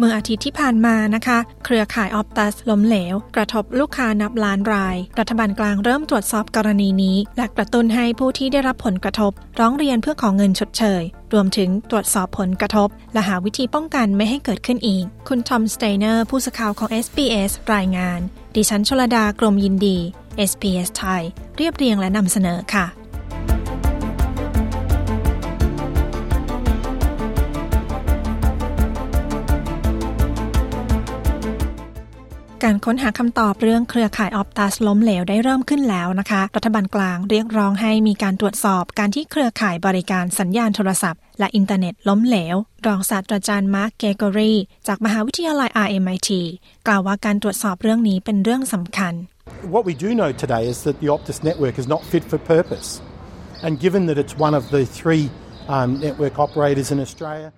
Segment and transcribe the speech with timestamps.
[0.00, 11.02] เมื่ออาทิตย์ที่ผ่านมานะคะ เครือข่ายออปตัสล้มเหลว กระทบลูกค้านับล้านราย รัฐบาลกลางเริ่มตรวจสอบกรณีนี้ และกระตุ้นให้ผู้ที่ได้รับผลกระทบ ร้องเรียนเพื่อขอเงินชดเชย
[11.32, 18.20] รวมถึงตรวจสอบผลกระทบ และหาวิธีป้องกันไม่ให้เกิดขึ้นอีก คุณทอมสเตเนอร์ผู้สื่อข่าวของ SBS รายงาน
[18.54, 19.98] ดิฉันชลดากรมยินดี
[20.50, 21.22] SBS ไทย
[21.56, 22.86] เรียบเรียงและนำเสนอค่ะ
[32.70, 44.52] การค้นหาคำตอบเรื่องเครือข่ายออปตัสล้มเหลวได้เริ่มขึ้นแล้วนะคะ รัฐบาลกลางเรียกร้องให้มีการตรวจสอบการที่เครือข่ายบริการสัญญาณโทรศัพท์และอินเทอร์เน็ตล้มเหลว รองศาสตราจารย์มาร์กเกเกอรี
[44.86, 46.30] จากมหาวิทยาลัย RMIT
[46.86, 49.12] กล่าวว่าการตรวจสอบเรื่องนี้เป็นเรื่องสำคัญ
[49.74, 52.88] What we do know today is that the Optus network is not fit for purpose
[53.64, 55.24] and given that it's one of the three
[55.74, 57.48] um, network operators in Australia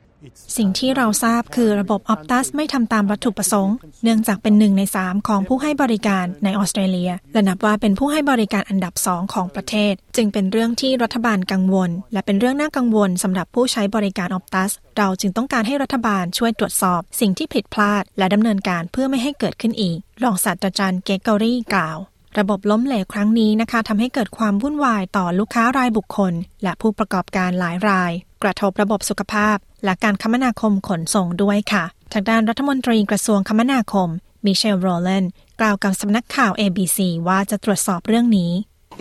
[0.57, 21.99] สิ่งที่เราทราบคือระบบออปตัสไม่ทำตามวัตถุประสงค์ เนื่องจากเป็นหนึ่งในสามของผู้ให้บริการในออสเตรเลีย และนับว่าเป็นผู้ให้บริการอันดับสองของประเทศ จึงเป็นเรื่องที่รัฐบาลกังวล และเป็นเรื่องน่ากังวลสำหรับผู้ใช้บริการออปตัส เราจึงต้องการให้รัฐบาลช่วยตรวจสอบ สิ่งที่ผิดพลาด และดำเนินการเพื่อไม่ให้เกิดขึ้นอีก รองศาสตราจารย์เกเกอรี่กล่าว
[22.39, 28.13] ระบบล้มเหลวครั้งนี้นะคะทำให้เกิดความวุ่นวายต่อลูกค้ารายบุคคล และผู้ประกอบการหลายราย
[28.43, 34.09] กระทบระบบสุขภาพ และการคมนาคมขนส่งด้วยค่ะ ทางด้านรัฐมนตรีกระทรวงคมนาคม
[34.45, 35.25] มิเชลโรเลน
[35.61, 38.53] กล่าวกับสำนักข่าว ABC ว่าจะตรวจสอบเรื่องนี้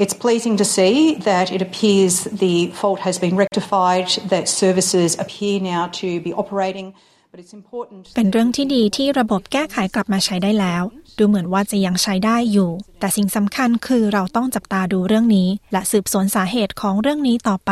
[0.04, 0.96] It's pleasing to see
[1.30, 6.88] that it appears the fault has been rectified, that services appear now to be operating.
[8.16, 10.84] เป็นเรื่องที่ดีที่ระบบแก้ไขกลับมาใช้ได้แล้ว
[11.18, 17.72] ดูเหมือนว่าจะยังใช้ได้อยู่ แต่สิ่งสำคัญคือเราต้องจับตาดูเรื่องนี้ และสืบสวนสาเหตุของเรื่องนี้ต่อไป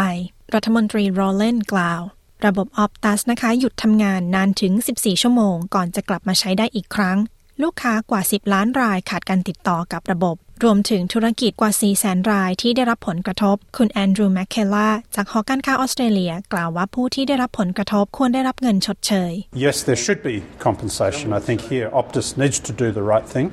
[0.53, 2.01] รัฐมนตรีโรเลนกล่าว
[2.45, 7.17] ระบบออปตัสนะคะ หยุดทำงานนานถึง 14 ชั่วโมง ก่อนจะกลับมาใช้ได้อีกครั้ง
[7.61, 19.31] ลูกค้ากว่า 10 ล้านรายขาดการติดต่อกับระบบ รวมถึงธุรกิจกว่า4แสนรายที่ได้รับผลกระทบ คุณแอนดรูว์แมคเคล่าจากหอการค้าออสเตรเลีย กล่าวว่าผู้ที่ได้รับผลกระทบควรได้รับเงินชดเชย
[19.65, 20.35] Yes there should be
[20.67, 23.47] compensation I think here Optus needs to do the right thing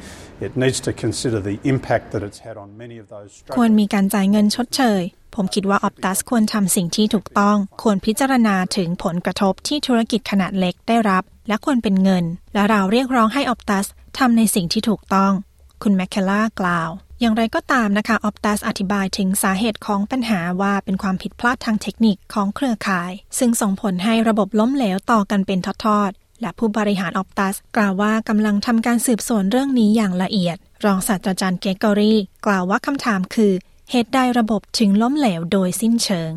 [0.46, 5.02] it needs to consider the impact that it's had on many of those ควรมีการจ่ายเงินชดเชย
[5.34, 13.86] ผมคิดว่าออปตัสควรทำสิ่งที่ถูกต้อง ควรพิจารณาถึงผลกระทบที่ธุรกิจขนาดเล็กได้รับ และควรเป็นเงิน และเราเรียกร้องให้ออปตัส
[14.18, 15.34] ทำในสิ่งที่ถูกต้อง
[15.84, 16.90] คุณแมคเคล่ากล่าว
[17.20, 32.14] อย่างไรก็ตามนะคะออปตัสอธิบายถึงสาเหตุของปัญหาว่าเป็นความผิดพลาดทางเทคนิคของเครือข่าย ซึ่งส่งผลให้ระบบล้มเหลวต่อกันเป็นทอดๆ และผู้บริหารออปตัสกล่าวว่ากำลังทำการสืบสวนเรื่องนี้อย่างละเอียด รองศาสตราจารย์เกกอรี
[32.46, 33.52] กล่าวว่าคำถามคือ
[33.90, 36.32] เหตุใดระบบถึงล้มเหลวโดยสิ้นเชิง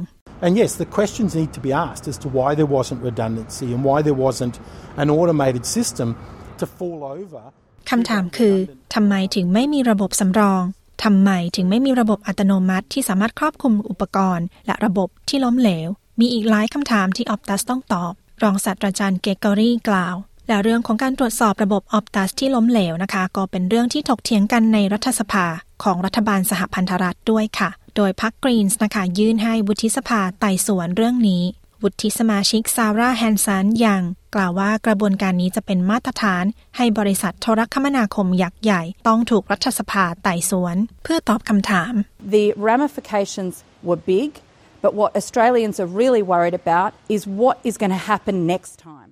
[0.46, 3.82] And yes, the questions need to be asked as to why there wasn't redundancy and
[3.88, 4.56] why there wasn't
[5.04, 6.08] an automated system
[6.60, 7.44] to fall over.
[7.90, 8.56] คำถามคือ
[8.94, 10.64] ทำไมถึงไม่มีระบบสำรอง
[11.04, 15.90] ทำไมถึงไม่มีระบบอัตโนมัติที่สามารถครอบคลุมอุปกรณ์ และระบบที่ล้มเหลว
[16.20, 20.16] มีอีกหลายคำถามที่ออปตัสต้องตอบ รองศาสตราจารย์เกเกอรี่กล่าว
[20.48, 25.46] และเรื่องของการตรวจสอบระบบออปตัสที่ล้มเหลวนะคะ ก็เป็นเรื่องที่ถกเถียงกันในรัฐสภา
[25.84, 31.44] ของรัฐบาลสหพันธรัฐด้วยค่ะ โดยพรรคกรีนส์นะคะยื่นให้วุฒิสภาไต่สวนเรื่องนี้
[31.84, 34.04] วุฒิสมาชิกซาร่าแฮนสันยัง
[34.36, 36.44] กล่าวว่ากระบวนการนี้จะเป็นมาตรฐาน
[36.78, 41.94] ให้บริษัทโทรคมนาคมยักษ์ใหญ่ ต้องถูกรัฐสภาไต่สวน เพื่อตอบคำถาม
[42.38, 43.54] The ramifications
[43.88, 44.30] were big
[44.84, 49.10] but what Australians are really worried about is what is going to happen next time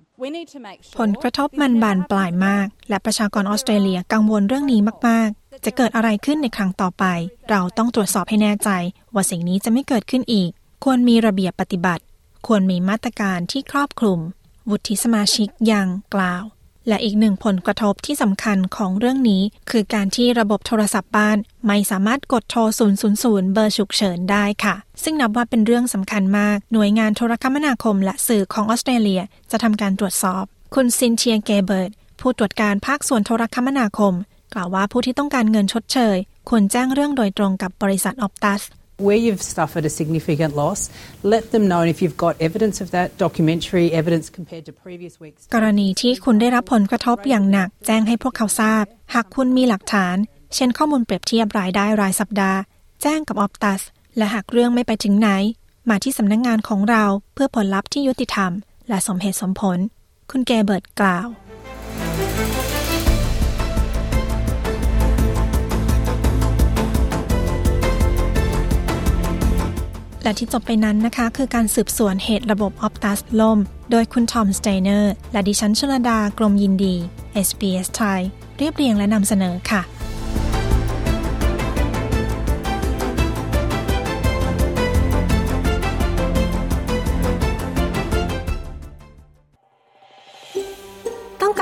[1.00, 7.04] ผลกระทบมันบานปลายมาก และประชากรออสเตรเลียกังวลเรื่องนี้มาก ๆ จะเกิดอะไรขึ้นในครั้งต่อไป
[7.50, 8.70] เราต้องตรวจสอบให้แน่ใจ
[9.14, 10.50] ว่าสิ่งนี้จะไม่เกิดขึ้นอีก
[10.84, 12.02] ควรมีระเบียบปฏิบัติ
[12.46, 14.20] ควรมีมาตรการที่ครอบคลุม
[14.70, 16.44] วุฒิสมาชิกยังกล่าว
[16.88, 22.60] และอีกหนึ่งผลกระทบที่สำคัญของเรื่องนี้ คือการที่ระบบโทรศัพท์บ้านไม่สามารถกดโทร
[23.02, 30.44] 000 เบอร์ฉุกเฉินได้ค่ะ ซึ่งนับว่าเป็นเรื่องสำคัญมาก หน่วยงานโทรคมนาคมและสื่อของออสเตรเลียจะทำการตรวจสอบ
[30.74, 31.90] คุณซินเชียเกเบิร์ต
[32.20, 34.14] ผู้ตรวจการภาคส่วนโทรคมนาคม
[34.54, 36.16] กล่าวว่าผู้ที่ต้องการเงินชดเชย
[36.48, 38.62] ควรแจ้งเรื่องโดยตรงกับบริษัทออปตัส
[38.98, 40.88] Where you've suffered a significant loss,
[41.22, 45.40] let them know if you've got evidence of that, documentary evidence compared to previous weeks.
[45.54, 48.84] กรณีที่คุณได้รับผลกระทบอย่างหนัก แจ้งให้พวกเขาทราบ
[49.14, 50.16] หากคุณมีหลักฐาน
[50.54, 52.58] เช่นข้อมูลเปรียบเทียบรายได้รายสัปดาห์
[53.02, 53.82] แจ้งกับออปตัส
[54.16, 55.28] และหากเรื่องไม่ไปถึงไหน
[55.90, 57.04] มาที่สำนักงงานของเรา
[57.34, 58.52] เพื่อผลลัพธ์ที่ยุติธรรม
[58.88, 59.78] และสมเหตุสมผล
[60.30, 61.26] คุณเกเบิร์ตกล่าว
[70.26, 73.58] และที่จบไปนั้นนะคะ คือการสืบสวนเหตุระบบออปตัสล่ม
[73.90, 76.94] โดยคุณทอมสเตเนอร์ และดิฉันชลดากรมยินดี
[77.46, 78.20] SBS ไทย
[78.58, 79.82] เรียบเรียงและนำเสนอค่ะ